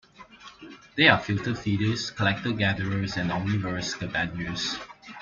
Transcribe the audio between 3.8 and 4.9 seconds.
scavengers.